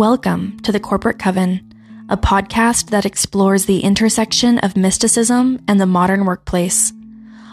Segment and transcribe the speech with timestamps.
[0.00, 1.74] Welcome to the Corporate Coven,
[2.08, 6.94] a podcast that explores the intersection of mysticism and the modern workplace.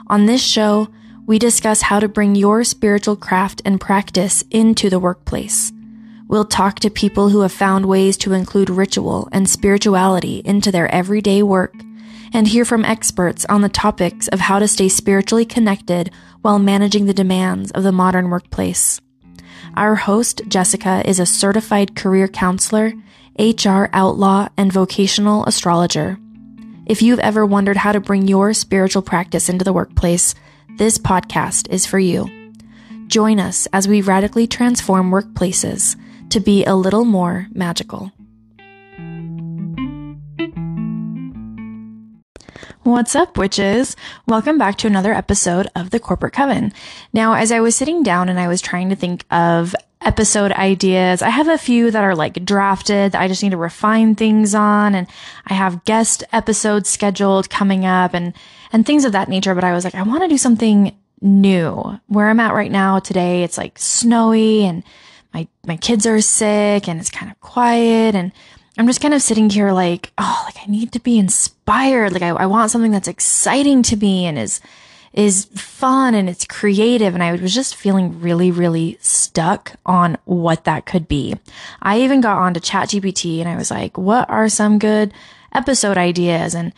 [0.08, 0.88] On this show,
[1.26, 5.74] we discuss how to bring your spiritual craft and practice into the workplace.
[6.30, 10.88] We'll talk to people who have found ways to include ritual and spirituality into their
[10.88, 11.74] everyday work
[12.32, 16.12] and hear from experts on the topics of how to stay spiritually connected
[16.44, 19.02] while managing the demands of the modern workplace.
[19.76, 22.94] Our host, Jessica, is a certified career counselor,
[23.40, 26.18] HR outlaw, and vocational astrologer.
[26.86, 30.36] If you've ever wondered how to bring your spiritual practice into the workplace,
[30.78, 32.30] this podcast is for you.
[33.08, 35.96] Join us as we radically transform workplaces
[36.30, 38.12] to be a little more magical.
[42.88, 43.98] What's up, witches?
[44.28, 46.72] Welcome back to another episode of the Corporate Coven.
[47.12, 51.22] Now, as I was sitting down and I was trying to think of episode ideas,
[51.22, 54.56] I have a few that are like drafted that I just need to refine things
[54.56, 55.06] on and
[55.46, 58.34] I have guest episodes scheduled coming up and,
[58.72, 59.54] and things of that nature.
[59.54, 62.00] But I was like, I want to do something new.
[62.08, 64.82] Where I'm at right now today, it's like snowy and
[65.34, 68.32] my, my kids are sick and it's kind of quiet and
[68.78, 72.14] I'm just kind of sitting here like, oh, like I need to be inspired.
[72.14, 74.62] Like I, I want something that's exciting to me and is,
[75.14, 77.16] is fun and it's creative.
[77.16, 81.36] And I was just feeling really, really stuck on what that could be.
[81.82, 85.12] I even got onto ChatGPT and I was like, what are some good
[85.54, 86.54] episode ideas?
[86.54, 86.72] And,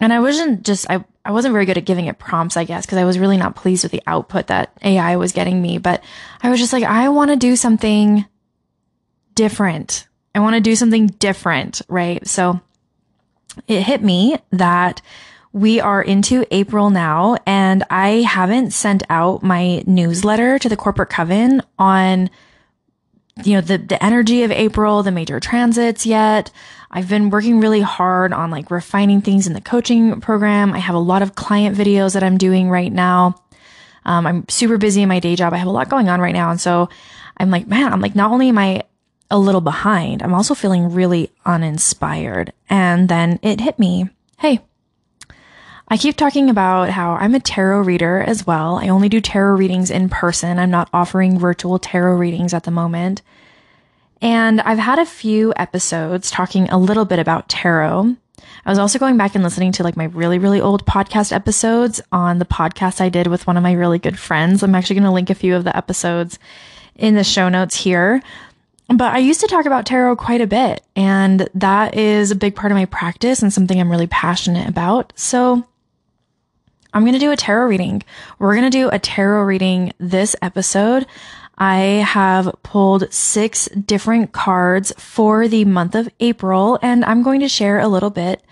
[0.00, 2.84] and I wasn't just, I, I wasn't very good at giving it prompts, I guess,
[2.84, 5.78] because I was really not pleased with the output that AI was getting me.
[5.78, 6.02] But
[6.42, 8.26] I was just like, I want to do something
[9.36, 10.08] different.
[10.34, 12.26] I want to do something different, right?
[12.26, 12.60] So
[13.68, 15.00] it hit me that
[15.52, 21.10] we are into April now and I haven't sent out my newsletter to the corporate
[21.10, 22.28] coven on
[23.42, 26.50] you know the the energy of April, the major transits yet.
[26.90, 30.72] I've been working really hard on like refining things in the coaching program.
[30.72, 33.34] I have a lot of client videos that I'm doing right now.
[34.04, 35.52] Um, I'm super busy in my day job.
[35.52, 36.50] I have a lot going on right now.
[36.50, 36.88] And so
[37.36, 38.84] I'm like, man, I'm like, not only am I
[39.30, 42.52] a little behind, I'm also feeling really uninspired.
[42.68, 44.10] And then it hit me.
[44.38, 44.60] Hey,
[45.88, 48.76] I keep talking about how I'm a tarot reader as well.
[48.76, 50.58] I only do tarot readings in person.
[50.58, 53.22] I'm not offering virtual tarot readings at the moment.
[54.22, 58.16] And I've had a few episodes talking a little bit about tarot.
[58.64, 62.00] I was also going back and listening to like my really, really old podcast episodes
[62.10, 64.62] on the podcast I did with one of my really good friends.
[64.62, 66.38] I'm actually going to link a few of the episodes
[66.94, 68.22] in the show notes here.
[68.88, 72.54] But I used to talk about tarot quite a bit, and that is a big
[72.54, 75.12] part of my practice and something I'm really passionate about.
[75.16, 75.64] So
[76.92, 78.02] I'm going to do a tarot reading.
[78.38, 81.06] We're going to do a tarot reading this episode.
[81.56, 87.48] I have pulled six different cards for the month of April, and I'm going to
[87.48, 88.42] share a little bit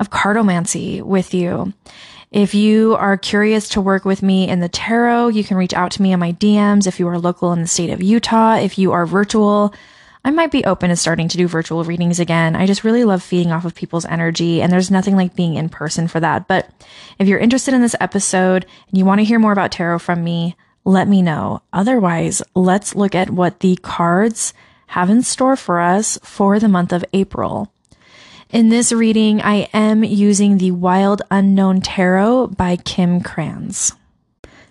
[0.00, 1.74] of cartomancy with you.
[2.30, 5.92] If you are curious to work with me in the tarot, you can reach out
[5.92, 8.56] to me on my DMs if you are local in the state of Utah.
[8.56, 9.72] If you are virtual,
[10.24, 12.56] I might be open to starting to do virtual readings again.
[12.56, 15.68] I just really love feeding off of people's energy, and there's nothing like being in
[15.68, 16.48] person for that.
[16.48, 16.68] But
[17.20, 20.24] if you're interested in this episode and you want to hear more about tarot from
[20.24, 21.62] me, let me know.
[21.72, 24.52] Otherwise, let's look at what the cards
[24.88, 27.72] have in store for us for the month of April.
[28.50, 33.92] In this reading, I am using the Wild Unknown Tarot by Kim Krans.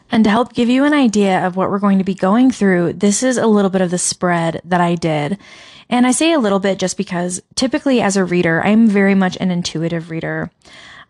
[0.09, 2.93] And to help give you an idea of what we're going to be going through,
[2.93, 5.37] this is a little bit of the spread that I did.
[5.89, 9.35] And I say a little bit just because typically as a reader, I'm very much
[9.41, 10.49] an intuitive reader.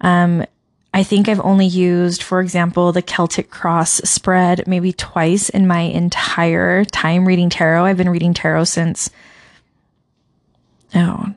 [0.01, 0.43] Um,
[0.91, 5.81] I think I've only used, for example, the Celtic Cross spread maybe twice in my
[5.81, 7.85] entire time reading tarot.
[7.85, 9.11] I've been reading tarot since,
[10.95, 11.35] oh,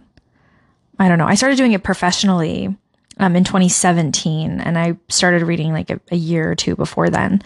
[0.98, 1.26] I don't know.
[1.26, 2.76] I started doing it professionally
[3.18, 7.42] um, in 2017, and I started reading like a, a year or two before then.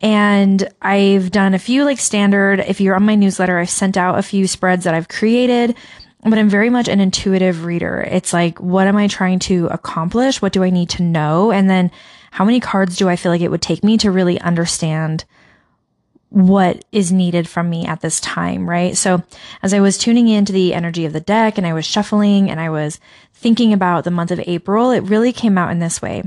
[0.00, 2.60] And I've done a few like standard.
[2.60, 5.74] If you're on my newsletter, I've sent out a few spreads that I've created,
[6.22, 8.00] but I'm very much an intuitive reader.
[8.00, 10.42] It's like, what am I trying to accomplish?
[10.42, 11.50] What do I need to know?
[11.50, 11.90] And then
[12.30, 15.24] how many cards do I feel like it would take me to really understand
[16.28, 18.96] what is needed from me at this time, right?
[18.96, 19.22] So
[19.62, 22.60] as I was tuning into the energy of the deck and I was shuffling and
[22.60, 22.98] I was
[23.32, 26.24] thinking about the month of April, it really came out in this way.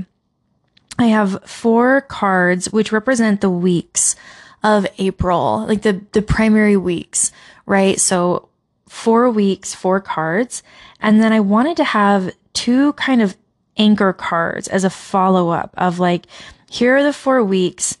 [0.98, 4.16] I have four cards which represent the weeks
[4.62, 7.32] of April, like the, the primary weeks,
[7.66, 7.98] right?
[7.98, 8.48] So
[8.88, 10.62] four weeks, four cards.
[11.00, 13.36] And then I wanted to have two kind of
[13.76, 16.26] anchor cards as a follow up of like,
[16.70, 17.96] here are the four weeks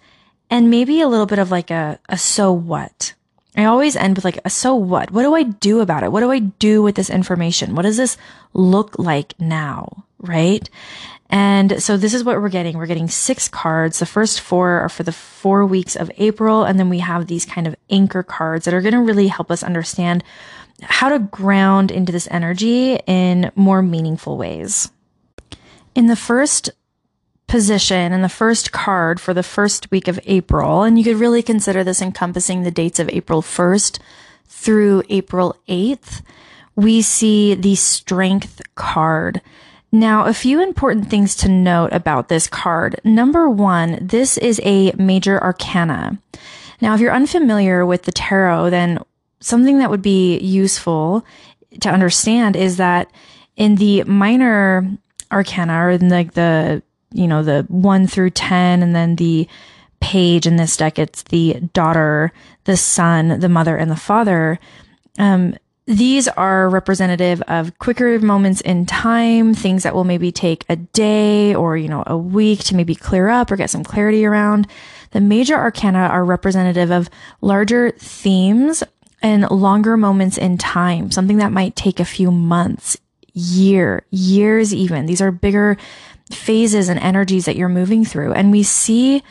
[0.50, 3.14] and maybe a little bit of like a, a so what,
[3.56, 5.10] I always end with like, a so what?
[5.10, 6.12] What do I do about it?
[6.12, 7.74] What do I do with this information?
[7.74, 8.16] What does this
[8.52, 10.04] look like now?
[10.18, 10.68] Right.
[11.30, 12.76] And so this is what we're getting.
[12.76, 13.98] We're getting six cards.
[13.98, 16.64] The first four are for the four weeks of April.
[16.64, 19.50] And then we have these kind of anchor cards that are going to really help
[19.50, 20.24] us understand
[20.82, 24.90] how to ground into this energy in more meaningful ways.
[25.94, 26.70] In the first
[27.50, 31.42] position and the first card for the first week of April, and you could really
[31.42, 33.98] consider this encompassing the dates of April 1st
[34.46, 36.22] through April 8th,
[36.76, 39.42] we see the strength card.
[39.90, 43.00] Now, a few important things to note about this card.
[43.02, 46.18] Number one, this is a major arcana.
[46.80, 49.00] Now, if you're unfamiliar with the tarot, then
[49.40, 51.24] something that would be useful
[51.80, 53.10] to understand is that
[53.56, 54.88] in the minor
[55.32, 56.82] arcana or in like the,
[57.12, 59.48] you know, the one through 10 and then the
[60.00, 62.32] page in this deck, it's the daughter,
[62.64, 64.58] the son, the mother, and the father.
[65.18, 65.54] Um,
[65.86, 71.54] these are representative of quicker moments in time, things that will maybe take a day
[71.54, 74.68] or, you know, a week to maybe clear up or get some clarity around.
[75.10, 77.10] The major arcana are representative of
[77.40, 78.84] larger themes
[79.20, 82.96] and longer moments in time, something that might take a few months,
[83.32, 85.06] year, years even.
[85.06, 85.76] These are bigger
[86.32, 88.32] phases and energies that you're moving through.
[88.32, 89.22] And we see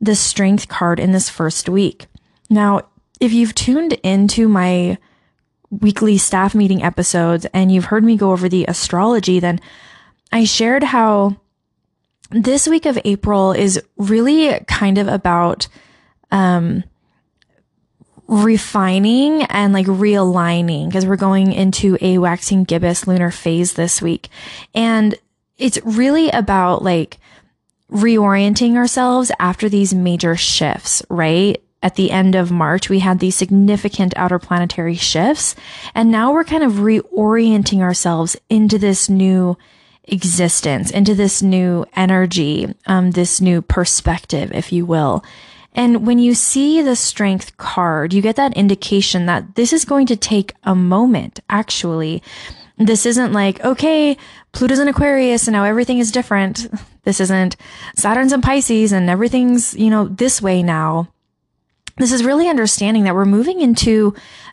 [0.00, 2.06] the strength card in this first week.
[2.48, 2.82] Now,
[3.20, 4.98] if you've tuned into my
[5.70, 9.60] weekly staff meeting episodes and you've heard me go over the astrology, then
[10.32, 11.36] I shared how
[12.30, 15.68] this week of April is really kind of about,
[16.30, 16.84] um,
[18.28, 24.28] refining and like realigning because we're going into a waxing gibbous lunar phase this week.
[24.74, 25.14] And
[25.58, 27.18] it's really about like
[27.90, 31.62] reorienting ourselves after these major shifts, right?
[31.82, 35.54] At the end of March, we had these significant outer planetary shifts.
[35.94, 39.56] And now we're kind of reorienting ourselves into this new
[40.04, 45.24] existence, into this new energy, um, this new perspective, if you will.
[45.74, 50.06] And when you see the strength card, you get that indication that this is going
[50.06, 52.22] to take a moment, actually.
[52.78, 54.16] This isn't like, okay,
[54.52, 56.68] Pluto's in Aquarius and now everything is different.
[57.06, 57.54] This isn't
[57.94, 61.06] Saturn's in Pisces and everything's, you know, this way now.
[61.98, 64.12] This is really understanding that we're moving into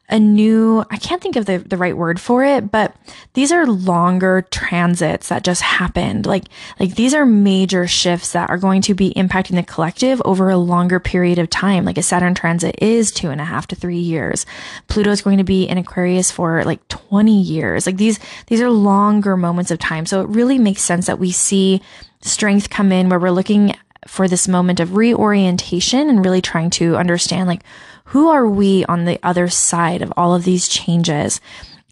[0.09, 2.94] a new, I can't think of the, the right word for it, but
[3.33, 6.25] these are longer transits that just happened.
[6.25, 6.44] Like,
[6.77, 10.57] like these are major shifts that are going to be impacting the collective over a
[10.57, 11.85] longer period of time.
[11.85, 14.45] Like a Saturn transit is two and a half to three years.
[14.88, 17.85] Pluto is going to be in Aquarius for like 20 years.
[17.85, 20.05] Like these, these are longer moments of time.
[20.05, 21.81] So it really makes sense that we see
[22.21, 23.73] strength come in where we're looking
[24.07, 27.63] for this moment of reorientation and really trying to understand like
[28.05, 31.39] who are we on the other side of all of these changes?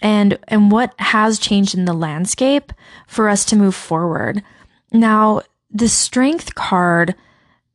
[0.01, 2.73] And and what has changed in the landscape
[3.07, 4.43] for us to move forward?
[4.91, 7.15] Now the strength card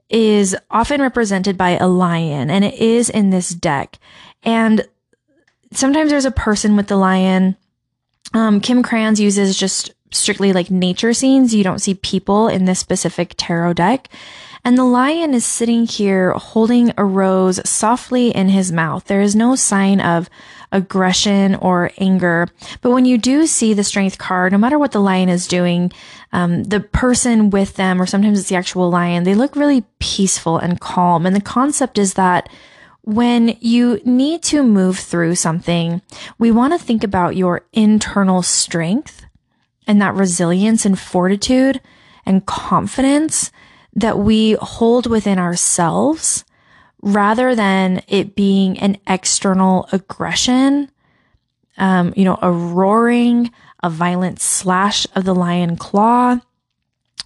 [0.09, 3.99] is often represented by a lion and it is in this deck.
[4.43, 4.87] And
[5.73, 7.57] sometimes there's a person with the lion.
[8.35, 11.55] Um, kim krans uses just strictly like nature scenes.
[11.55, 14.09] You don't see people in this specific tarot deck
[14.67, 19.05] and the lion is sitting here holding a rose softly in his mouth.
[19.05, 20.29] There is no sign of
[20.73, 22.49] aggression or anger.
[22.81, 25.93] But when you do see the strength card, no matter what the lion is doing,
[26.33, 30.59] um, the person with them, or sometimes it's the actual lion, they look really peaceful
[30.59, 31.27] and calm.
[31.27, 32.49] And the concept is that
[33.03, 36.03] when you need to move through something,
[36.41, 39.27] we want to think about your internal strength
[39.87, 41.81] and that resilience and fortitude
[42.27, 43.53] and confidence
[43.97, 46.45] that we hold within ourselves
[47.03, 50.91] rather than it being an external aggression,
[51.79, 53.51] um, you know, a roaring,
[53.83, 56.39] a violent slash of the lion claw,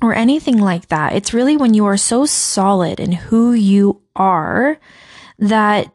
[0.01, 1.15] or anything like that.
[1.15, 4.79] It's really when you are so solid in who you are
[5.39, 5.93] that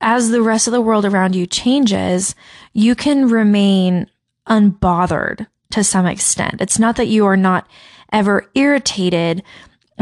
[0.00, 2.34] as the rest of the world around you changes,
[2.72, 4.08] you can remain
[4.48, 6.60] unbothered to some extent.
[6.60, 7.66] It's not that you are not
[8.12, 9.42] ever irritated,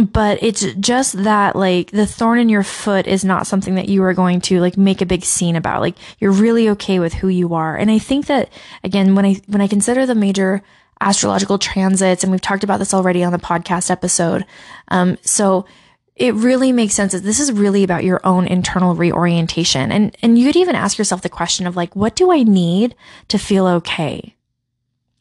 [0.07, 4.03] but it's just that like the thorn in your foot is not something that you
[4.03, 5.81] are going to like make a big scene about.
[5.81, 7.77] Like you're really okay with who you are.
[7.77, 8.51] And I think that
[8.85, 10.63] again, when I, when I consider the major
[11.01, 14.45] astrological transits, and we've talked about this already on the podcast episode.
[14.89, 15.67] Um, so
[16.15, 19.91] it really makes sense that this is really about your own internal reorientation.
[19.91, 22.95] And, and you could even ask yourself the question of like, what do I need
[23.29, 24.35] to feel okay?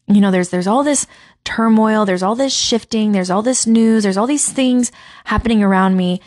[0.07, 1.07] You know, there's, there's all this
[1.43, 2.05] turmoil.
[2.05, 3.11] There's all this shifting.
[3.11, 4.03] There's all this news.
[4.03, 4.91] There's all these things
[5.25, 6.21] happening around me.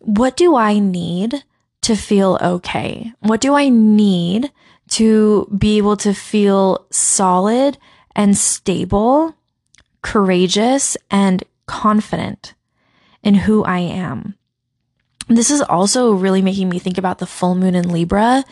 [0.00, 1.44] What do I need
[1.82, 3.12] to feel okay?
[3.20, 4.52] What do I need
[4.90, 7.78] to be able to feel solid
[8.14, 9.34] and stable,
[10.02, 12.54] courageous and confident
[13.22, 14.36] in who I am?
[15.28, 18.44] This is also really making me think about the full moon in Libra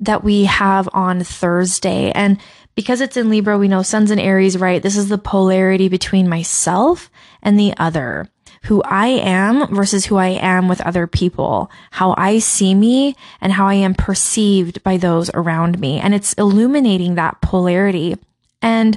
[0.00, 2.12] that we have on Thursday.
[2.12, 2.38] And
[2.78, 4.80] because it's in Libra, we know sun's in Aries, right?
[4.80, 7.10] This is the polarity between myself
[7.42, 8.28] and the other
[8.62, 13.52] who I am versus who I am with other people, how I see me and
[13.52, 15.98] how I am perceived by those around me.
[15.98, 18.14] And it's illuminating that polarity.
[18.62, 18.96] And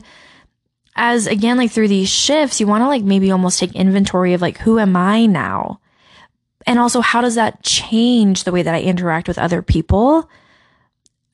[0.95, 4.43] as again, like through these shifts, you want to like maybe almost take inventory of
[4.43, 5.79] like, who am I now?
[6.67, 10.29] And also, how does that change the way that I interact with other people?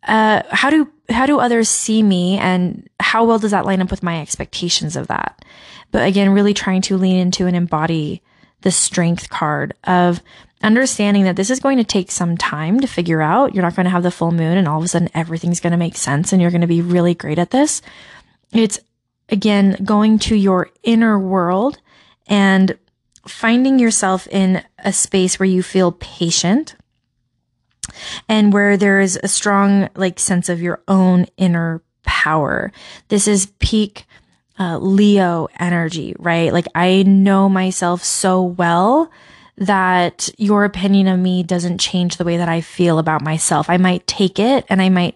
[0.08, 3.92] Uh, how do, how do others see me and how well does that line up
[3.92, 5.44] with my expectations of that?
[5.92, 8.22] But again, really trying to lean into and embody
[8.62, 10.22] the strength card of
[10.64, 13.54] understanding that this is going to take some time to figure out.
[13.54, 15.72] You're not going to have the full moon and all of a sudden everything's going
[15.72, 17.82] to make sense and you're going to be really great at this.
[18.52, 18.80] It's
[19.30, 21.80] again going to your inner world
[22.28, 22.78] and
[23.28, 26.76] finding yourself in a space where you feel patient
[28.28, 32.72] and where there is a strong like sense of your own inner power.
[33.10, 34.06] This is peak
[34.60, 36.52] uh, Leo energy, right?
[36.52, 39.12] Like I know myself so well
[39.58, 43.70] that your opinion of me doesn't change the way that I feel about myself.
[43.70, 45.16] I might take it and I might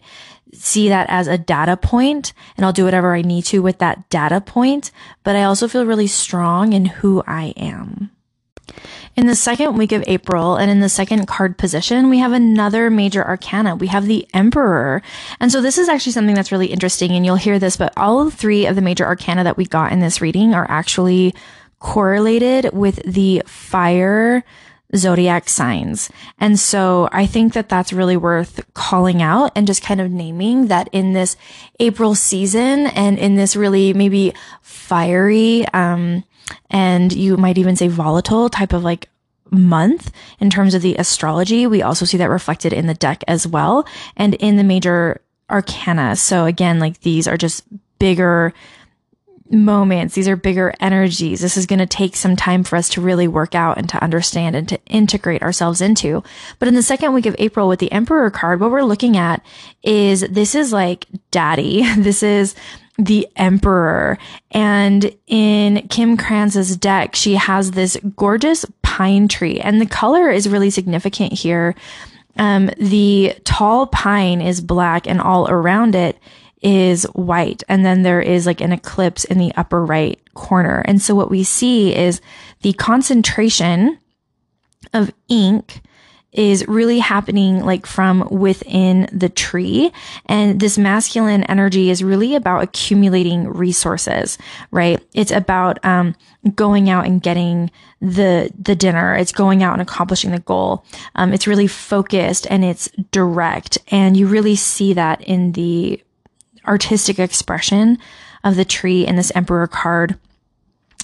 [0.53, 4.09] see that as a data point and I'll do whatever I need to with that
[4.09, 4.91] data point,
[5.23, 8.11] but I also feel really strong in who I am.
[9.15, 12.89] In the second week of April and in the second card position, we have another
[12.89, 13.75] major arcana.
[13.75, 15.01] We have the Emperor.
[15.39, 18.29] And so this is actually something that's really interesting and you'll hear this, but all
[18.29, 21.35] three of the major arcana that we got in this reading are actually
[21.79, 24.43] correlated with the fire
[24.95, 26.09] zodiac signs.
[26.39, 30.67] And so I think that that's really worth calling out and just kind of naming
[30.67, 31.37] that in this
[31.79, 36.23] April season and in this really maybe fiery, um,
[36.69, 39.09] and you might even say volatile type of like
[39.51, 41.67] month in terms of the astrology.
[41.67, 46.15] We also see that reflected in the deck as well and in the major arcana.
[46.15, 47.63] So again, like these are just
[47.99, 48.53] bigger
[49.51, 50.15] moments.
[50.15, 51.41] These are bigger energies.
[51.41, 54.01] This is going to take some time for us to really work out and to
[54.01, 56.23] understand and to integrate ourselves into.
[56.59, 59.43] But in the second week of April with the emperor card, what we're looking at
[59.83, 61.83] is this is like daddy.
[62.01, 62.55] This is
[63.01, 64.17] the emperor.
[64.51, 70.47] And in Kim Krans's deck, she has this gorgeous pine tree and the color is
[70.47, 71.75] really significant here.
[72.37, 76.17] Um, the tall pine is black and all around it
[76.61, 77.63] is white.
[77.67, 80.83] And then there is like an eclipse in the upper right corner.
[80.85, 82.21] And so what we see is
[82.61, 83.99] the concentration
[84.93, 85.81] of ink
[86.31, 89.91] is really happening like from within the tree.
[90.27, 94.37] And this masculine energy is really about accumulating resources,
[94.71, 95.03] right?
[95.13, 96.15] It's about, um,
[96.55, 97.69] going out and getting
[97.99, 99.15] the, the dinner.
[99.15, 100.85] It's going out and accomplishing the goal.
[101.15, 103.77] Um, it's really focused and it's direct.
[103.89, 106.01] And you really see that in the
[106.65, 107.97] artistic expression
[108.43, 110.17] of the tree in this emperor card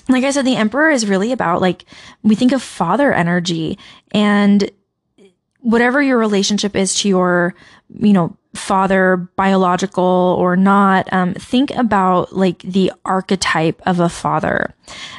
[0.10, 1.84] like I said, the emperor is really about like,
[2.24, 3.78] we think of father energy
[4.12, 4.72] and
[5.68, 7.54] whatever your relationship is to your,
[8.00, 14.74] you know, father, biological or not, um, think about like the archetype of a father.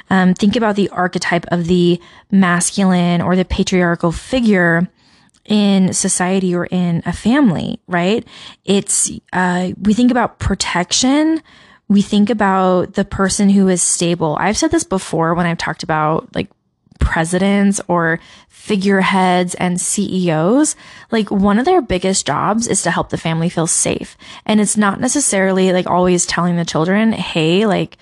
[0.09, 2.01] Um, think about the archetype of the
[2.31, 4.89] masculine or the patriarchal figure
[5.45, 8.27] in society or in a family, right?
[8.65, 11.43] It's, uh, we think about protection.
[11.89, 14.39] We think about the person who is stable.
[14.41, 16.49] I've said this before when I've talked about like
[17.01, 18.19] presidents or
[18.69, 20.77] figureheads and CEOs,
[21.11, 24.15] like one of their biggest jobs is to help the family feel safe.
[24.45, 27.97] And it's not necessarily like always telling the children, Hey, like,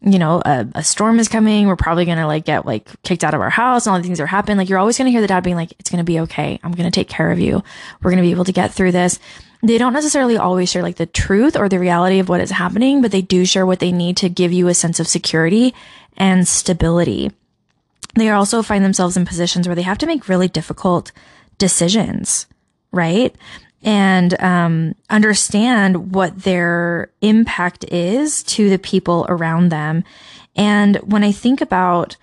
[0.00, 1.66] you know, a, a storm is coming.
[1.66, 4.04] We're probably going to like get like kicked out of our house and all the
[4.04, 4.58] things are happening.
[4.58, 6.60] Like you're always going to hear the dad being like, it's going to be okay.
[6.62, 7.64] I'm going to take care of you.
[8.00, 9.18] We're going to be able to get through this.
[9.64, 13.02] They don't necessarily always share like the truth or the reality of what is happening,
[13.02, 15.74] but they do share what they need to give you a sense of security
[16.16, 17.32] and stability
[18.14, 21.12] they also find themselves in positions where they have to make really difficult
[21.58, 22.46] decisions,
[22.90, 23.34] right?
[23.82, 30.04] And um, understand what their impact is to the people around them.
[30.54, 32.16] And when I think about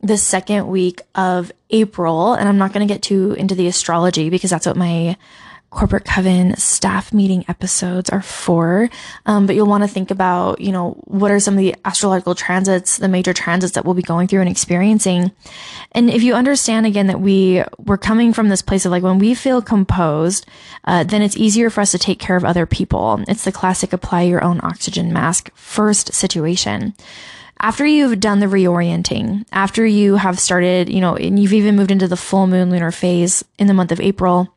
[0.00, 4.30] the second week of April, and I'm not going to get too into the astrology
[4.30, 5.16] because that's what my
[5.70, 8.88] corporate coven staff meeting episodes are for.
[9.26, 12.34] Um, but you'll want to think about, you know, what are some of the astrological
[12.34, 15.32] transits, the major transits that we'll be going through and experiencing.
[15.92, 19.18] And if you understand again that we, we're coming from this place of like when
[19.18, 20.46] we feel composed,
[20.84, 23.22] uh, then it's easier for us to take care of other people.
[23.28, 26.94] It's the classic apply your own oxygen mask first situation
[27.60, 31.90] after you've done the reorienting, after you have started, you know, and you've even moved
[31.90, 34.54] into the full moon lunar phase in the month of April,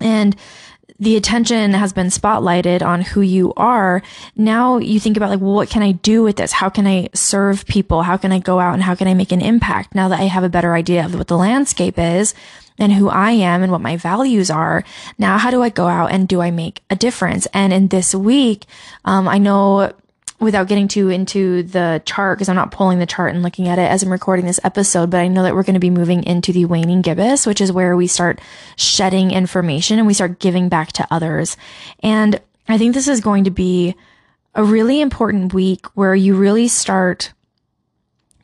[0.00, 0.36] and
[0.98, 4.02] the attention has been spotlighted on who you are.
[4.36, 6.52] Now you think about like, well, what can I do with this?
[6.52, 8.02] How can I serve people?
[8.02, 10.24] How can I go out and how can I make an impact now that I
[10.24, 12.34] have a better idea of what the landscape is?
[12.78, 14.82] and who I am and what my values are.
[15.18, 17.46] Now, how do I go out and do I make a difference?
[17.52, 18.64] And in this week,
[19.04, 19.92] um, I know
[20.42, 23.78] without getting too into the chart, because I'm not pulling the chart and looking at
[23.78, 26.24] it as I'm recording this episode, but I know that we're going to be moving
[26.24, 28.40] into the waning gibbous, which is where we start
[28.76, 31.56] shedding information and we start giving back to others.
[32.02, 33.94] And I think this is going to be
[34.54, 37.32] a really important week where you really start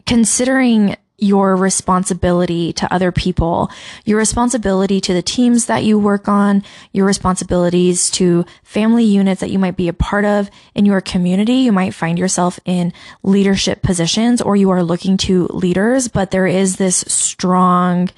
[0.07, 3.71] considering your responsibility to other people,
[4.05, 9.51] your responsibility to the teams that you work on, your responsibilities to family units that
[9.51, 11.55] you might be a part of in your community.
[11.55, 12.93] You might find yourself in
[13.25, 18.11] leadership positions or you are looking to leaders, but there is this strong,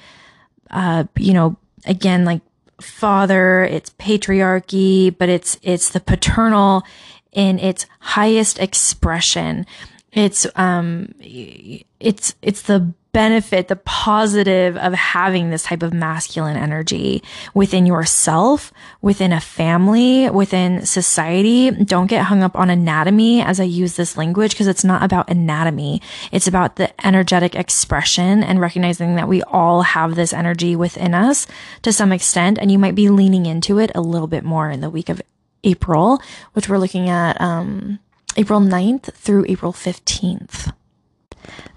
[0.69, 2.41] uh, you know, again, like
[2.79, 6.83] father, it's patriarchy, but it's, it's the paternal
[7.31, 9.65] in its highest expression
[10.13, 17.21] it's um it's it's the benefit the positive of having this type of masculine energy
[17.53, 21.71] within yourself within a family within society.
[21.71, 25.29] Don't get hung up on anatomy as i use this language because it's not about
[25.29, 26.01] anatomy.
[26.31, 31.47] It's about the energetic expression and recognizing that we all have this energy within us
[31.81, 34.81] to some extent and you might be leaning into it a little bit more in
[34.81, 35.21] the week of
[35.63, 36.19] april
[36.53, 37.99] which we're looking at um
[38.37, 40.73] April 9th through April 15th.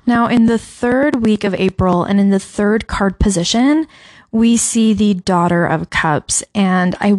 [0.07, 3.87] Now, in the third week of April and in the third card position,
[4.31, 6.45] we see the Daughter of Cups.
[6.55, 7.19] And I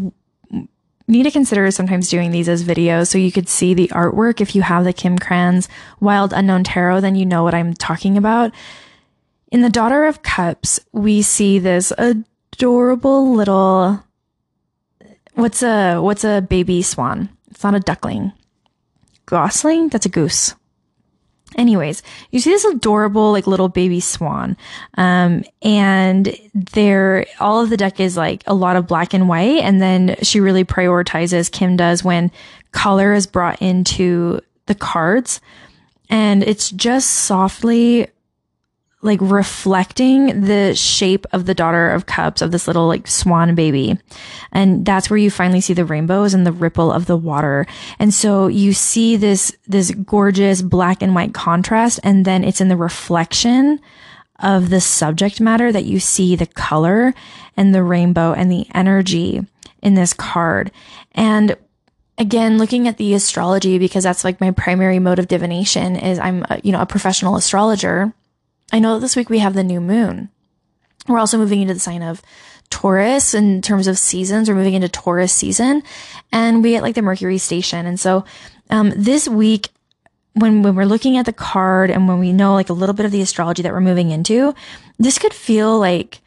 [1.07, 4.39] need to consider sometimes doing these as videos so you could see the artwork.
[4.39, 5.67] If you have the Kim Krans
[5.99, 8.51] Wild Unknown Tarot, then you know what I'm talking about.
[9.51, 14.03] In the Daughter of Cups, we see this adorable little
[15.33, 17.29] what's a what's a baby swan?
[17.49, 18.33] It's not a duckling
[19.25, 19.89] gosling?
[19.89, 20.55] That's a goose.
[21.57, 24.57] Anyways, you see this adorable, like little baby swan.
[24.97, 29.61] Um, and there, all of the deck is like a lot of black and white.
[29.61, 32.31] And then she really prioritizes, Kim does, when
[32.71, 35.39] color is brought into the cards.
[36.09, 38.07] And it's just softly
[39.05, 43.97] like reflecting the shape of the daughter of cups of this little like swan baby.
[44.51, 47.67] And that's where you finally see the rainbows and the ripple of the water.
[47.99, 51.99] And so you see this, this gorgeous black and white contrast.
[52.03, 53.79] And then it's in the reflection
[54.39, 57.13] of the subject matter that you see the color
[57.55, 59.45] and the rainbow and the energy
[59.81, 60.71] in this card.
[61.11, 61.55] And
[62.17, 66.45] again looking at the astrology because that's like my primary mode of divination is i'm
[66.63, 68.13] you know a professional astrologer
[68.71, 70.29] I know that this week we have the new moon.
[71.07, 72.21] We're also moving into the sign of
[72.69, 74.49] Taurus in terms of seasons.
[74.49, 75.83] We're moving into Taurus season
[76.31, 77.85] and we get like the Mercury station.
[77.85, 78.25] And so,
[78.69, 79.69] um, this week,
[80.33, 83.05] when, when we're looking at the card and when we know like a little bit
[83.05, 84.53] of the astrology that we're moving into,
[84.97, 86.19] this could feel like,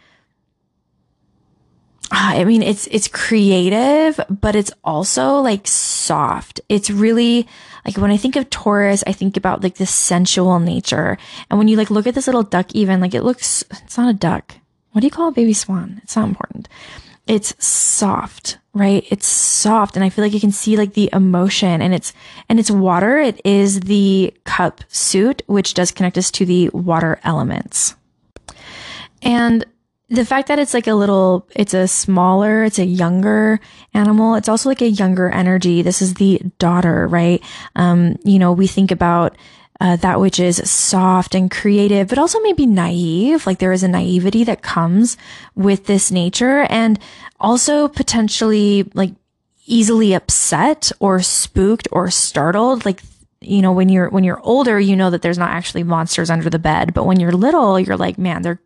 [2.12, 6.60] ah, I mean, it's, it's creative, but it's also like soft.
[6.68, 7.46] It's really,
[7.88, 11.16] like when I think of Taurus, I think about like this sensual nature.
[11.48, 14.10] And when you like look at this little duck, even like it looks, it's not
[14.10, 14.54] a duck.
[14.92, 15.98] What do you call a baby swan?
[16.04, 16.68] It's not important.
[17.26, 19.06] It's soft, right?
[19.08, 19.96] It's soft.
[19.96, 22.12] And I feel like you can see like the emotion and it's,
[22.50, 23.16] and it's water.
[23.16, 27.94] It is the cup suit, which does connect us to the water elements.
[29.22, 29.64] And
[30.10, 33.60] the fact that it's like a little, it's a smaller, it's a younger
[33.92, 34.36] animal.
[34.36, 35.82] It's also like a younger energy.
[35.82, 37.42] This is the daughter, right?
[37.76, 39.36] Um, you know, we think about,
[39.80, 43.46] uh, that which is soft and creative, but also maybe naive.
[43.46, 45.16] Like there is a naivety that comes
[45.54, 46.98] with this nature and
[47.38, 49.12] also potentially like
[49.66, 52.84] easily upset or spooked or startled.
[52.84, 53.02] Like
[53.40, 56.50] you know, when you're, when you're older, you know that there's not actually monsters under
[56.50, 56.92] the bed.
[56.92, 58.60] But when you're little, you're like, man, there,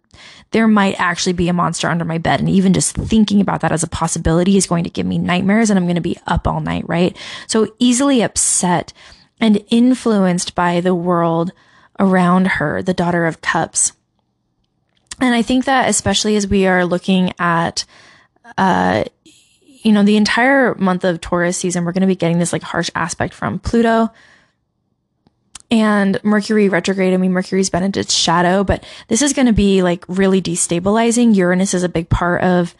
[0.52, 2.40] there might actually be a monster under my bed.
[2.40, 5.68] And even just thinking about that as a possibility is going to give me nightmares
[5.68, 7.16] and I'm going to be up all night, right?
[7.46, 8.92] So easily upset
[9.40, 11.52] and influenced by the world
[11.98, 13.92] around her, the daughter of cups.
[15.20, 17.84] And I think that especially as we are looking at,
[18.56, 22.52] uh, you know, the entire month of Taurus season, we're going to be getting this
[22.52, 24.10] like harsh aspect from Pluto
[25.72, 27.14] and Mercury retrograde.
[27.14, 30.42] I mean, Mercury's been in its shadow, but this is going to be like really
[30.42, 31.34] destabilizing.
[31.34, 32.76] Uranus is a big part of,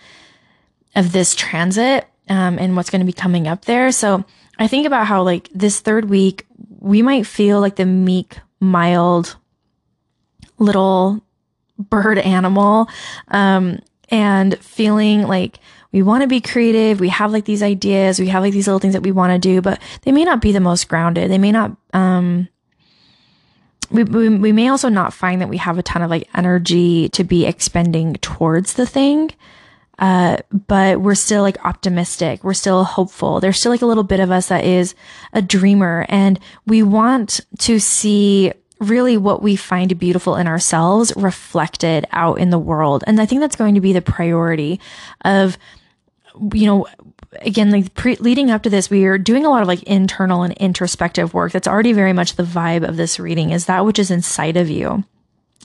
[0.95, 3.91] of this transit, um, and what's going to be coming up there.
[3.93, 4.25] So
[4.59, 6.47] I think about how like this third week,
[6.79, 9.37] we might feel like the meek, mild
[10.59, 11.23] little
[11.79, 12.89] bird animal,
[13.29, 15.59] um, and feeling like
[15.93, 17.01] we want to be creative.
[17.01, 18.21] We have like these ideas.
[18.21, 20.43] We have like these little things that we want to do, but they may not
[20.43, 21.31] be the most grounded.
[21.31, 22.49] They may not, um,
[23.93, 27.25] we, we, may also not find that we have a ton of like energy to
[27.25, 29.31] be expending towards the thing.
[29.99, 32.43] Uh, but we're still like optimistic.
[32.43, 33.41] We're still hopeful.
[33.41, 34.95] There's still like a little bit of us that is
[35.33, 42.07] a dreamer and we want to see really what we find beautiful in ourselves reflected
[42.11, 43.05] out in the world.
[43.07, 44.81] And I think that's going to be the priority
[45.25, 45.57] of,
[46.53, 46.87] you know,
[47.41, 50.43] again, like pre- leading up to this, we are doing a lot of like internal
[50.43, 51.53] and introspective work.
[51.53, 54.69] That's already very much the vibe of this reading is that which is inside of
[54.69, 55.05] you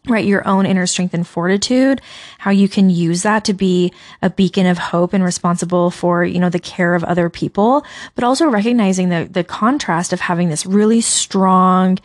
[0.10, 0.26] right?
[0.26, 2.02] Your own inner strength and fortitude,
[2.38, 6.40] how you can use that to be a beacon of hope and responsible for, you
[6.40, 10.66] know, the care of other people, but also recognizing the, the contrast of having this
[10.66, 11.98] really strong,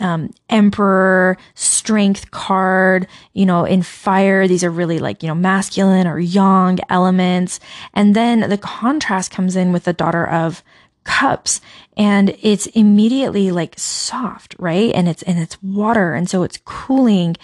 [0.00, 4.48] um, emperor strength card, you know, in fire.
[4.48, 7.60] These are really like, you know, masculine or yang elements.
[7.94, 10.62] And then the contrast comes in with the daughter of
[11.04, 11.60] cups
[11.96, 14.92] and it's immediately like soft, right?
[14.94, 16.14] And it's, and it's water.
[16.14, 17.36] And so it's cooling.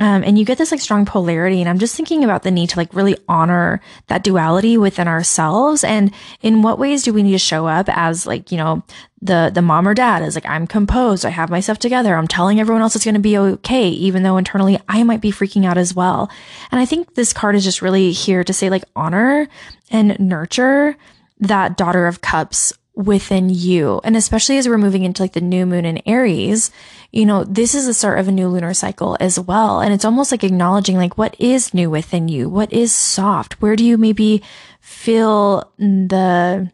[0.00, 1.60] Um, and you get this like strong polarity.
[1.60, 5.82] And I'm just thinking about the need to like really honor that duality within ourselves.
[5.82, 8.84] And in what ways do we need to show up as like, you know,
[9.20, 11.26] the, the mom or dad is like, I'm composed.
[11.26, 12.14] I have myself together.
[12.14, 15.32] I'm telling everyone else it's going to be okay, even though internally I might be
[15.32, 16.30] freaking out as well.
[16.70, 19.48] And I think this card is just really here to say like honor
[19.90, 20.96] and nurture
[21.40, 24.00] that daughter of cups within you.
[24.02, 26.70] And especially as we're moving into like the new moon in Aries,
[27.18, 29.80] you know, this is the start of a new lunar cycle as well.
[29.80, 32.48] And it's almost like acknowledging like what is new within you?
[32.48, 33.60] What is soft?
[33.60, 34.40] Where do you maybe
[34.80, 36.70] feel the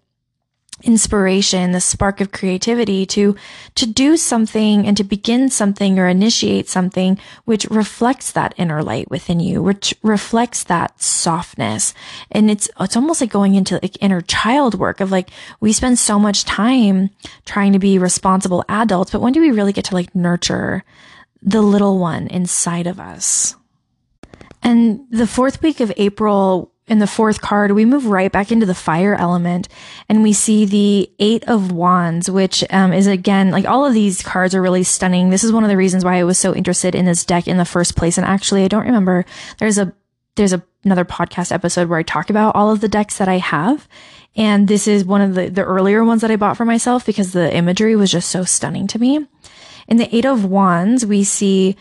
[0.84, 3.34] inspiration, the spark of creativity to,
[3.74, 9.10] to do something and to begin something or initiate something which reflects that inner light
[9.10, 11.94] within you, which reflects that softness.
[12.30, 15.98] And it's, it's almost like going into like inner child work of like, we spend
[15.98, 17.10] so much time
[17.44, 20.84] trying to be responsible adults, but when do we really get to like nurture
[21.42, 23.56] the little one inside of us?
[24.62, 28.66] And the fourth week of April, in the fourth card, we move right back into
[28.66, 29.68] the fire element
[30.08, 34.22] and we see the eight of wands, which um, is again, like all of these
[34.22, 35.30] cards are really stunning.
[35.30, 37.56] This is one of the reasons why I was so interested in this deck in
[37.56, 38.18] the first place.
[38.18, 39.24] And actually, I don't remember,
[39.58, 39.94] there's a,
[40.36, 43.38] there's a, another podcast episode where I talk about all of the decks that I
[43.38, 43.88] have.
[44.36, 47.32] And this is one of the, the earlier ones that I bought for myself because
[47.32, 49.26] the imagery was just so stunning to me.
[49.88, 51.76] In the eight of wands, we see,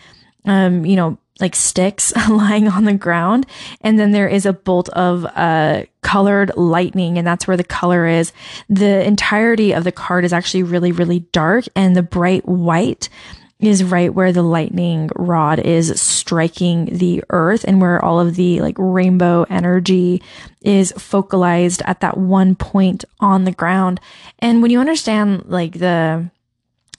[0.45, 3.46] um, you know, like sticks lying on the ground.
[3.82, 8.06] And then there is a bolt of uh, colored lightning, and that's where the color
[8.06, 8.32] is.
[8.69, 13.10] The entirety of the card is actually really, really dark, and the bright white
[13.60, 18.60] is right where the lightning rod is striking the earth and where all of the
[18.60, 20.22] like rainbow energy
[20.62, 24.02] is focalized at that one point on the ground.
[24.39, 26.30] And when you understand like the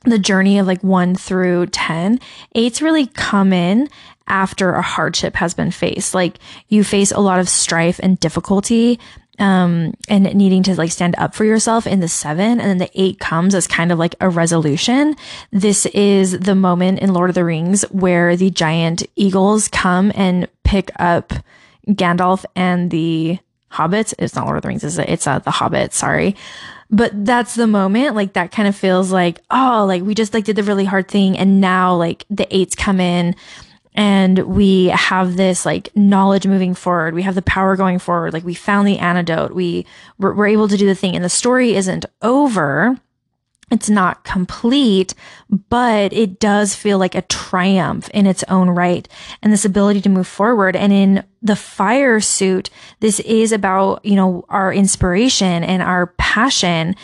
[0.05, 2.21] the journey of like one through 10,
[2.55, 3.89] eights really come in
[4.27, 6.15] after a hardship has been faced.
[6.15, 8.99] Like you face a lot of strife and difficulty,
[9.39, 12.61] um, and needing to like stand up for yourself in the seven.
[12.61, 15.17] And then the eight comes as kind of like a resolution.
[15.51, 20.49] This is the moment in Lord of the Rings where the giant eagles come and
[20.63, 21.33] pick up
[21.89, 23.39] Gandalf and the
[23.73, 24.15] hobbits.
[24.19, 25.09] It's not Lord of the Rings, is it?
[25.09, 25.93] It's uh, the Hobbit.
[25.93, 26.37] Sorry.
[26.91, 30.45] But that's the moment, like that kind of feels like, oh, like we just like
[30.45, 31.37] did the really hard thing.
[31.37, 33.35] And now like the eights come in
[33.95, 37.15] and we have this like knowledge moving forward.
[37.15, 38.33] We have the power going forward.
[38.33, 39.53] Like we found the antidote.
[39.53, 39.87] We
[40.19, 42.99] were, able to do the thing and the story isn't over.
[43.71, 45.15] It's not complete,
[45.49, 49.09] but it does feel like a triumph in its own right
[49.43, 50.77] and this ability to move forward.
[50.77, 52.69] And in the fire suit,
[53.01, 56.95] this is about, you know, our inspiration and our passion.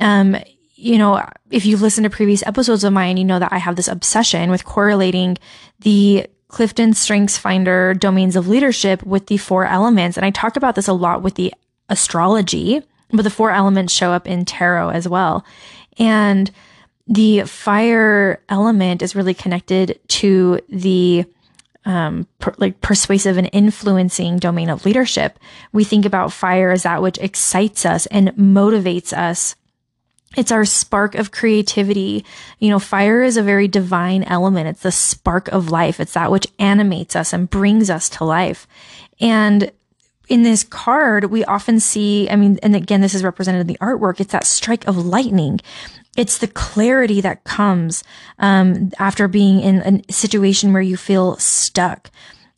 [0.00, 0.36] Um,
[0.74, 3.76] you know, if you've listened to previous episodes of mine, you know that I have
[3.76, 5.38] this obsession with correlating
[5.80, 10.16] the Clifton Strengths Finder domains of leadership with the four elements.
[10.16, 11.52] And I talk about this a lot with the
[11.88, 15.44] astrology, but the four elements show up in tarot as well.
[15.98, 16.50] And
[17.06, 21.24] the fire element is really connected to the
[21.84, 25.38] um, per, like persuasive and influencing domain of leadership.
[25.72, 29.56] We think about fire as that which excites us and motivates us.
[30.36, 32.24] It's our spark of creativity.
[32.58, 34.68] You know, fire is a very divine element.
[34.68, 36.00] It's the spark of life.
[36.00, 38.66] It's that which animates us and brings us to life.
[39.20, 39.72] And
[40.28, 43.78] in this card, we often see, I mean, and again, this is represented in the
[43.78, 44.20] artwork.
[44.20, 45.60] It's that strike of lightning.
[46.16, 48.04] It's the clarity that comes
[48.38, 52.10] um, after being in a situation where you feel stuck.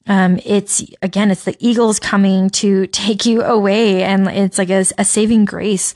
[0.06, 4.84] Um, it's again, it's the eagles coming to take you away, and it's like a,
[4.98, 5.94] a saving grace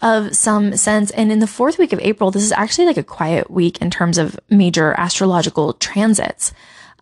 [0.00, 1.10] of some sense.
[1.12, 3.90] And in the fourth week of April, this is actually like a quiet week in
[3.90, 6.52] terms of major astrological transits.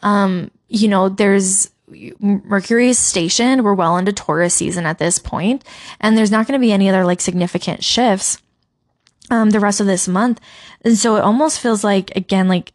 [0.03, 1.71] Um, you know, there's
[2.19, 3.63] Mercury is stationed.
[3.63, 5.63] We're well into Taurus season at this point,
[6.01, 8.39] and there's not going to be any other like significant shifts
[9.31, 10.41] um, the rest of this month.
[10.83, 12.73] And so it almost feels like, again, like,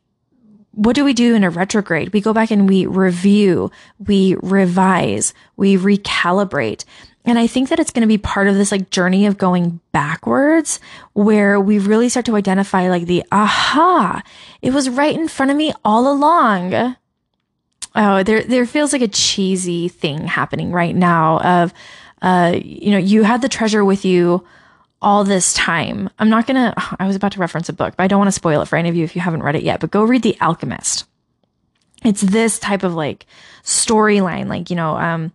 [0.72, 2.14] what do we do in a retrograde?
[2.14, 6.86] We go back and we review, we revise, we recalibrate.
[7.24, 9.80] And I think that it's going to be part of this like journey of going
[9.92, 10.80] backwards
[11.14, 14.24] where we really start to identify like the aha,
[14.62, 16.96] it was right in front of me all along.
[17.94, 21.74] Oh, there, there feels like a cheesy thing happening right now of,
[22.22, 24.46] uh, you know, you had the treasure with you
[25.02, 26.10] all this time.
[26.18, 28.30] I'm not going to, I was about to reference a book, but I don't want
[28.30, 30.04] to spoil it for any of you if you haven't read it yet, but go
[30.04, 31.06] read The Alchemist.
[32.04, 33.26] It's this type of like
[33.64, 35.32] storyline, like, you know, um,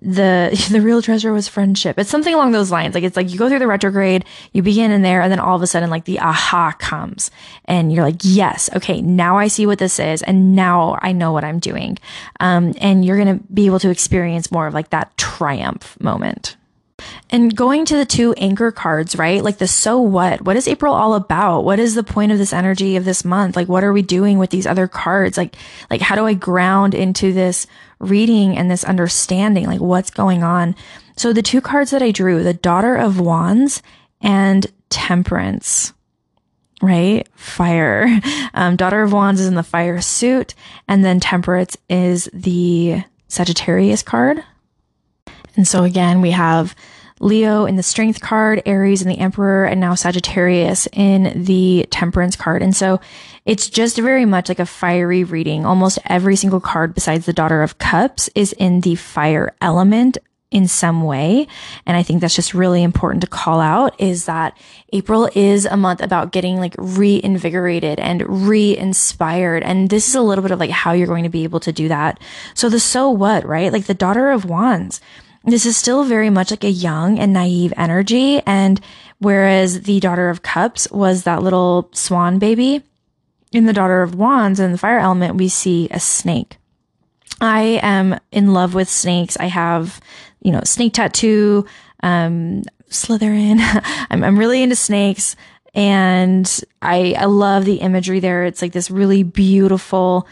[0.00, 1.98] the the real treasure was friendship.
[1.98, 2.94] It's something along those lines.
[2.94, 5.56] Like it's like you go through the retrograde, you begin in there, and then all
[5.56, 7.30] of a sudden, like the aha comes,
[7.64, 11.32] and you're like, yes, okay, now I see what this is, and now I know
[11.32, 11.98] what I'm doing.
[12.40, 16.56] Um, and you're gonna be able to experience more of like that triumph moment.
[17.30, 19.42] And going to the two anchor cards, right?
[19.42, 20.42] Like the so what?
[20.42, 21.62] What is April all about?
[21.62, 23.56] What is the point of this energy of this month?
[23.56, 25.36] Like, what are we doing with these other cards?
[25.36, 25.56] Like,
[25.90, 27.66] like, how do I ground into this
[27.98, 29.66] reading and this understanding?
[29.66, 30.74] Like, what's going on?
[31.16, 33.82] So the two cards that I drew, the daughter of wands
[34.20, 35.92] and temperance,
[36.82, 37.26] right?
[37.34, 38.20] Fire.
[38.54, 40.54] Um, daughter of wands is in the fire suit.
[40.88, 44.42] And then temperance is the Sagittarius card.
[45.54, 46.74] And so again, we have
[47.20, 52.36] Leo in the strength card, Aries in the emperor, and now Sagittarius in the temperance
[52.36, 52.62] card.
[52.62, 53.00] And so
[53.44, 55.64] it's just very much like a fiery reading.
[55.64, 60.18] Almost every single card besides the daughter of cups is in the fire element
[60.50, 61.46] in some way.
[61.84, 64.56] And I think that's just really important to call out is that
[64.92, 69.62] April is a month about getting like reinvigorated and re-inspired.
[69.62, 71.72] And this is a little bit of like how you're going to be able to
[71.72, 72.18] do that.
[72.54, 73.72] So the so what, right?
[73.72, 75.00] Like the daughter of wands
[75.52, 78.40] this is still very much like a young and naive energy.
[78.46, 78.80] And
[79.18, 82.82] whereas the daughter of cups was that little swan baby
[83.52, 86.56] in the daughter of wands and the fire element, we see a snake.
[87.40, 89.36] I am in love with snakes.
[89.38, 90.00] I have,
[90.42, 91.64] you know, snake tattoo,
[92.02, 93.58] um, Slytherin.
[94.10, 95.36] I'm, I'm really into snakes
[95.74, 98.44] and I, I love the imagery there.
[98.44, 100.26] It's like this really beautiful,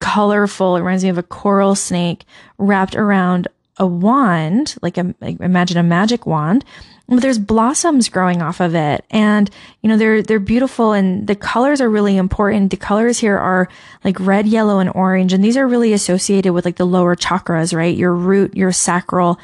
[0.00, 2.24] colorful, it reminds me of a coral snake
[2.58, 6.64] wrapped around a wand, like, a, imagine a magic wand,
[7.08, 9.04] but there's blossoms growing off of it.
[9.10, 9.48] And,
[9.80, 12.70] you know, they're, they're beautiful and the colors are really important.
[12.70, 13.68] The colors here are
[14.02, 15.32] like red, yellow, and orange.
[15.32, 17.96] And these are really associated with like the lower chakras, right?
[17.96, 19.38] Your root, your sacral,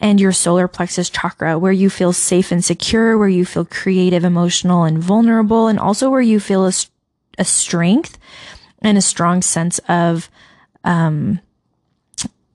[0.00, 4.22] and your solar plexus chakra, where you feel safe and secure, where you feel creative,
[4.22, 6.72] emotional, and vulnerable, and also where you feel a,
[7.36, 8.16] a strength
[8.80, 10.30] and a strong sense of,
[10.84, 11.40] um,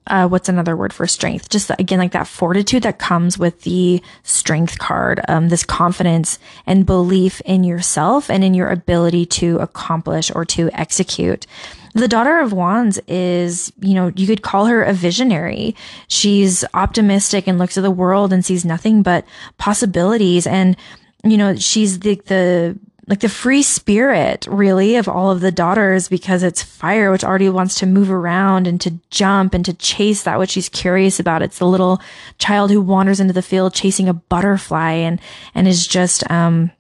[0.07, 1.49] uh, what's another word for strength?
[1.49, 6.85] Just again, like that fortitude that comes with the strength card, um, this confidence and
[6.85, 11.47] belief in yourself and in your ability to accomplish or to execute.
[11.93, 15.75] The daughter of wands is, you know, you could call her a visionary.
[16.07, 19.25] She's optimistic and looks at the world and sees nothing but
[19.57, 20.47] possibilities.
[20.47, 20.75] And,
[21.23, 26.07] you know, she's the, the, like the free spirit really of all of the daughters
[26.07, 30.23] because it's fire which already wants to move around and to jump and to chase
[30.23, 32.01] that which she's curious about it's the little
[32.37, 35.19] child who wanders into the field chasing a butterfly and
[35.53, 36.71] and is just um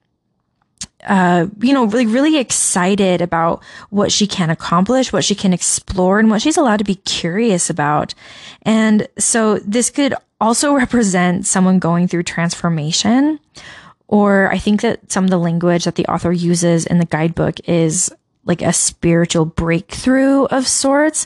[1.05, 6.19] uh, you know, really, really excited about what she can accomplish, what she can explore,
[6.19, 8.13] and what she's allowed to be curious about.
[8.61, 13.39] And so this could also represent someone going through transformation
[14.13, 17.55] or I think that some of the language that the author uses in the guidebook
[17.67, 18.11] is
[18.45, 21.25] like a spiritual breakthrough of sorts.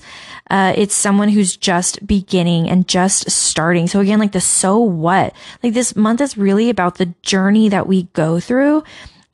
[0.50, 3.88] Uh, it's someone who's just beginning and just starting.
[3.88, 5.36] So again, like the so what?
[5.62, 8.86] Like this month is really about the journey that we go through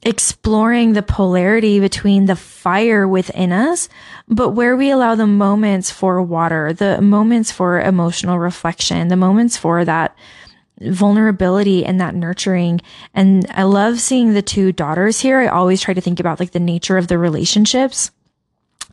[0.02, 3.88] exploring the polarity between the fire within us,
[4.28, 9.56] but where we allow the moments for water, the moments for emotional reflection, the moments
[9.56, 10.18] for that
[10.86, 12.82] vulnerability and that nurturing.
[13.14, 15.40] And I love seeing the two daughters here.
[15.40, 18.12] I always try to think about like the nature of the relationships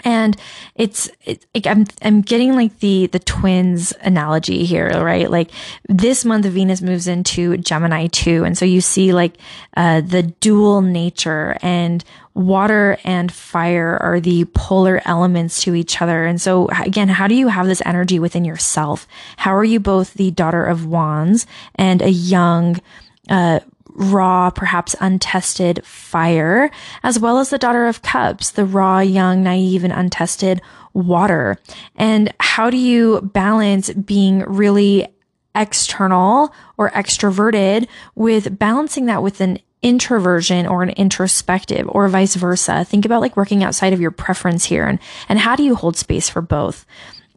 [0.04, 0.36] and
[0.74, 5.30] it's, it, I'm, I'm getting like the, the twins analogy here, right?
[5.30, 5.50] Like
[5.88, 8.44] this month Venus moves into Gemini too.
[8.44, 9.36] And so you see like,
[9.76, 16.24] uh, the dual nature and water and fire are the polar elements to each other.
[16.24, 19.06] And so again, how do you have this energy within yourself?
[19.36, 22.80] How are you both the daughter of wands and a young,
[23.28, 23.60] uh,
[23.94, 26.70] raw, perhaps untested fire,
[27.02, 30.60] as well as the daughter of cups, the raw, young, naive, and untested
[30.92, 31.58] water.
[31.96, 35.06] And how do you balance being really
[35.54, 42.84] external or extroverted with balancing that with an introversion or an introspective or vice versa?
[42.84, 44.98] Think about like working outside of your preference here and,
[45.28, 46.84] and how do you hold space for both?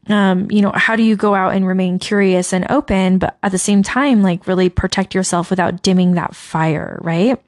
[0.08, 3.52] Um, you know, how do you go out and remain curious and open, but at
[3.52, 7.40] the same time, like really protect yourself without dimming that fire, right?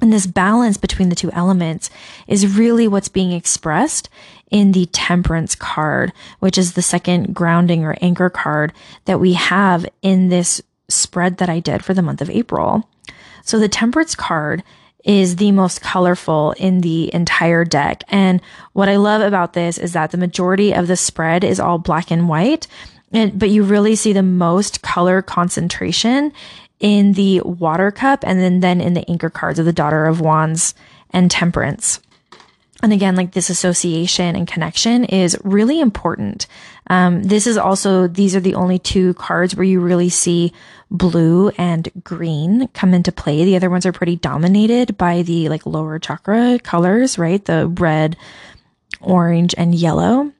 [0.00, 1.90] And this balance between the two elements
[2.26, 4.08] is really what's being expressed
[4.50, 8.72] in the temperance card, which is the second grounding or anchor card
[9.04, 12.88] that we have in this spread that I did for the month of April.
[13.42, 14.62] So the temperance card
[15.04, 18.02] is the most colorful in the entire deck.
[18.08, 18.40] And
[18.72, 22.10] what I love about this is that the majority of the spread is all black
[22.10, 22.66] and white,
[23.12, 26.32] and, but you really see the most color concentration
[26.80, 30.20] in the water cup and then, then in the anchor cards of the daughter of
[30.20, 30.74] wands
[31.10, 32.00] and temperance.
[32.82, 36.46] And again, like this association and connection is really important.
[36.88, 40.52] Um, this is also, these are the only two cards where you really see
[40.94, 43.44] blue and green come into play.
[43.44, 47.44] The other ones are pretty dominated by the like lower chakra colors, right?
[47.44, 48.16] The red,
[49.00, 50.32] orange, and yellow.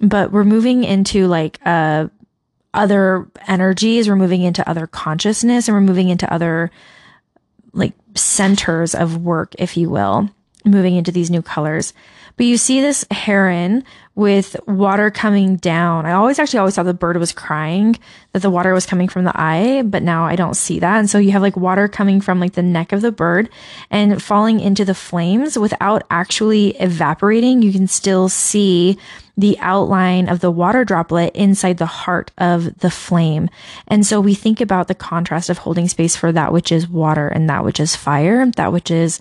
[0.00, 2.08] But we're moving into like, uh,
[2.74, 4.08] other energies.
[4.08, 6.70] We're moving into other consciousness and we're moving into other
[7.72, 10.30] like centers of work, if you will,
[10.64, 11.92] moving into these new colors.
[12.38, 16.06] But you see this heron with water coming down.
[16.06, 17.96] I always actually always thought the bird was crying,
[18.32, 20.98] that the water was coming from the eye, but now I don't see that.
[20.98, 23.48] And so you have like water coming from like the neck of the bird
[23.90, 27.62] and falling into the flames without actually evaporating.
[27.62, 28.98] You can still see
[29.36, 33.48] the outline of the water droplet inside the heart of the flame.
[33.86, 37.28] And so we think about the contrast of holding space for that which is water
[37.28, 39.20] and that which is fire, that which is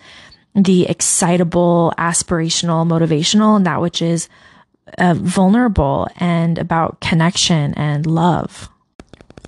[0.57, 4.27] the excitable, aspirational, motivational, and that which is
[4.97, 8.67] uh, vulnerable and about connection and love.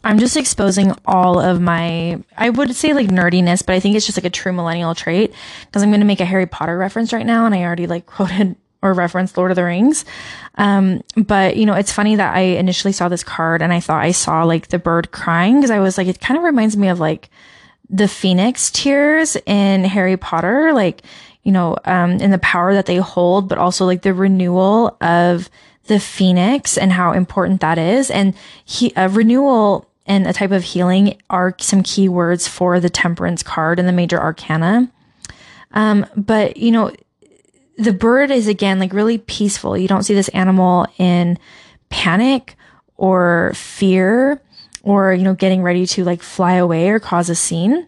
[0.04, 4.06] I'm just exposing all of my, I would say like nerdiness, but I think it's
[4.06, 5.34] just like a true millennial trait
[5.66, 7.46] because I'm going to make a Harry Potter reference right now.
[7.46, 10.06] And I already like quoted or referenced Lord of the Rings.
[10.56, 14.04] Um, but you know, it's funny that I initially saw this card and I thought
[14.04, 16.88] I saw like the bird crying because I was like, it kind of reminds me
[16.88, 17.30] of like,
[17.90, 21.02] the phoenix tears in Harry Potter, like,
[21.44, 25.50] you know, um, in the power that they hold, but also like the renewal of
[25.86, 28.12] the phoenix and how important that is.
[28.12, 32.90] And he, a renewal and a type of healing are some key words for the
[32.90, 34.92] temperance card in the major arcana.
[35.72, 36.92] Um, but you know,
[37.78, 39.78] the bird is again like really peaceful.
[39.78, 41.38] You don't see this animal in
[41.90, 42.56] panic
[42.98, 44.42] or fear
[44.84, 47.88] or, you know, getting ready to like fly away or cause a scene.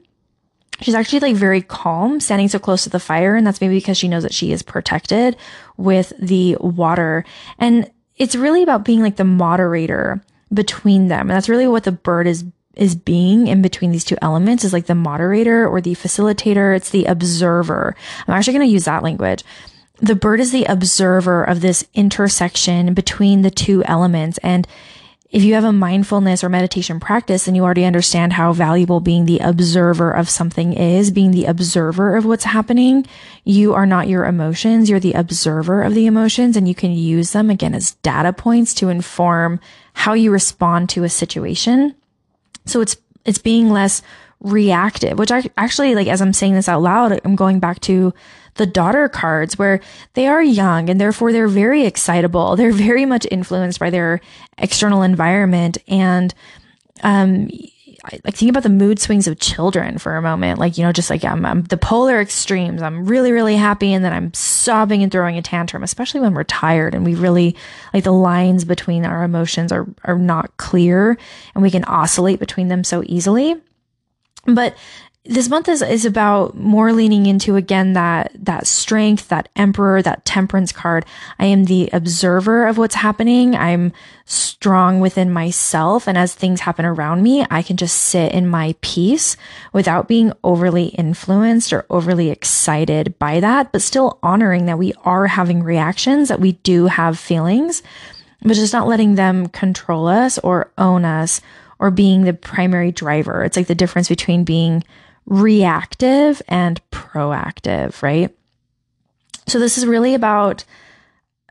[0.82, 3.36] She's actually like very calm, standing so close to the fire.
[3.36, 5.38] And that's maybe because she knows that she is protected
[5.78, 7.24] with the water.
[7.60, 10.24] And it's really about being like the moderator
[10.54, 11.22] between them.
[11.22, 14.74] And that's really what the bird is is being in between these two elements is
[14.74, 16.76] like the moderator or the facilitator.
[16.76, 17.96] It's the observer.
[18.26, 19.44] I'm actually going to use that language.
[19.98, 24.38] The bird is the observer of this intersection between the two elements.
[24.40, 24.68] And
[25.32, 29.26] if you have a mindfulness or meditation practice, then you already understand how valuable being
[29.26, 33.06] the observer of something is, being the observer of what's happening.
[33.46, 34.90] You are not your emotions.
[34.90, 38.74] You're the observer of the emotions and you can use them again as data points
[38.76, 39.62] to inform
[39.94, 41.96] how you respond to a situation.
[42.66, 44.02] So it's, it's being less
[44.42, 48.14] reactive, which I actually like, as I'm saying this out loud, I'm going back to
[48.56, 49.80] the daughter cards where
[50.14, 52.56] they are young and therefore they're very excitable.
[52.56, 54.22] They're very much influenced by their
[54.58, 55.78] external environment.
[55.88, 56.34] And,
[57.04, 57.50] um,
[58.26, 60.60] like think about the mood swings of children for a moment.
[60.60, 62.82] Like, you know, just like I'm, I'm the polar extremes.
[62.82, 63.94] I'm really, really happy.
[63.94, 67.56] And then I'm sobbing and throwing a tantrum, especially when we're tired and we really
[67.94, 71.18] like the lines between our emotions are, are not clear
[71.54, 73.56] and we can oscillate between them so easily.
[74.46, 74.76] But
[75.24, 80.26] this month is, is about more leaning into again that that strength that emperor that
[80.26, 81.06] temperance card.
[81.38, 83.56] I am the observer of what's happening.
[83.56, 83.94] I'm
[84.26, 86.08] strong within myself.
[86.08, 89.38] And as things happen around me i can just sit in my peace
[89.74, 95.28] without being overly influenced or overly excited by that but still honoring that we are
[95.28, 97.84] having reactions that we do have feelings
[98.42, 101.42] but just not letting them control us or own us
[101.82, 103.44] or being the primary driver.
[103.44, 104.84] It's like the difference between being
[105.26, 108.36] reactive and proactive, right?
[109.48, 110.64] So this is really about,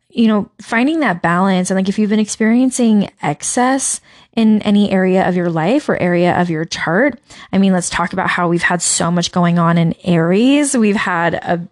[0.08, 1.70] you know, finding that balance.
[1.70, 4.00] And like if you've been experiencing excess
[4.34, 7.20] in any area of your life or area of your chart,
[7.52, 10.76] I mean, let's talk about how we've had so much going on in Aries.
[10.76, 11.68] We've had a,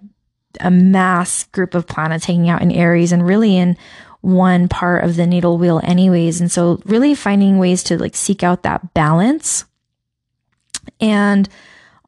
[0.61, 3.76] a mass group of planets hanging out in Aries and really in
[4.20, 6.40] one part of the natal wheel anyways.
[6.40, 9.64] And so really finding ways to like seek out that balance
[11.01, 11.49] and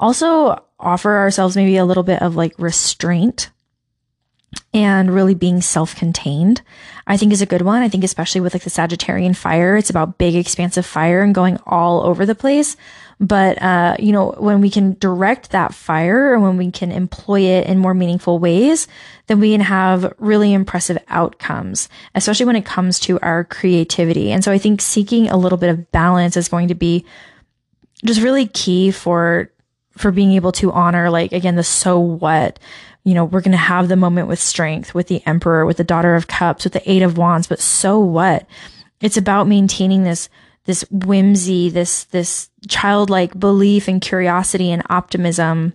[0.01, 3.51] also offer ourselves maybe a little bit of like restraint
[4.74, 6.62] and really being self-contained
[7.07, 7.82] i think is a good one.
[7.82, 11.59] I think especially with like the sagittarian fire it's about big expansive fire and going
[11.66, 12.76] all over the place.
[13.22, 17.42] But uh, you know when we can direct that fire or when we can employ
[17.42, 18.88] it in more meaningful ways
[19.26, 24.32] then we can have really impressive outcomes especially when it comes to our creativity.
[24.32, 27.05] And so i think seeking a little bit of balance is going to be
[28.05, 29.51] just really key for
[29.97, 32.59] for being able to honor, like, again, the so what.
[33.03, 35.84] You know, we're going to have the moment with strength, with the emperor, with the
[35.84, 38.47] daughter of cups, with the eight of wands, but so what?
[39.01, 40.28] It's about maintaining this,
[40.66, 45.72] this whimsy, this, this childlike belief and curiosity and optimism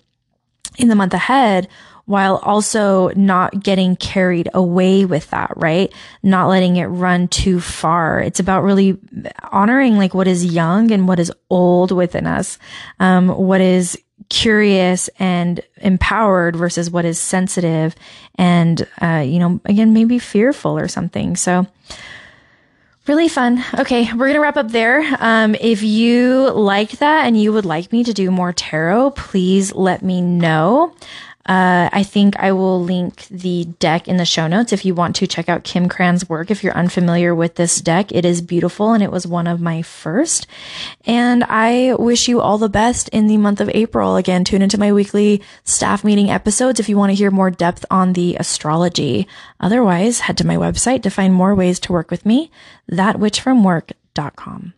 [0.77, 1.67] in the month ahead
[2.05, 5.91] while also not getting carried away with that, right?
[6.21, 8.19] Not letting it run too far.
[8.19, 8.97] It's about really
[9.51, 12.59] honoring like what is young and what is old within us,
[12.99, 13.97] um, what is
[14.29, 17.95] curious and empowered versus what is sensitive
[18.35, 21.35] and, uh, you know, again, maybe fearful or something.
[21.35, 21.67] So,
[23.07, 23.63] Really fun.
[23.77, 25.03] Okay, we're gonna wrap up there.
[25.19, 29.75] Um, if you liked that and you would like me to do more tarot, please
[29.75, 30.91] let me know.
[31.45, 35.15] Uh, I think I will link the deck in the show notes if you want
[35.17, 36.49] to check out Kim Krans's work.
[36.49, 39.83] If you're unfamiliar with this deck, it is beautiful and it was one of my
[39.83, 40.47] first.
[41.05, 44.15] And I wish you all the best in the month of April.
[44.15, 47.85] Again, tune into my weekly staff meeting episodes if you want to hear more depth
[47.91, 49.27] on the astrology.
[49.59, 52.49] Otherwise, head to my website to find more ways to work with me,
[52.91, 54.73] thatwitchfromwork.com.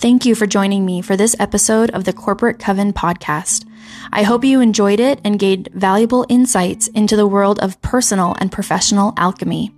[0.00, 3.66] Thank you for joining me for this episode of the Corporate Coven podcast.
[4.10, 8.50] I hope you enjoyed it and gained valuable insights into the world of personal and
[8.50, 9.74] professional alchemy.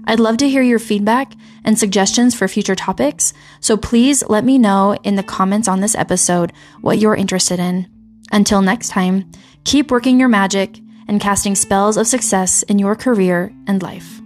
[0.10, 1.34] I'd love to hear your feedback
[1.64, 5.94] and suggestions for future topics, so please let me know in the comments on this
[5.94, 6.52] episode
[6.82, 7.88] what you're interested in.
[8.32, 9.30] Until next time,
[9.66, 14.19] keep working your magic and casting spells of success in your career and life.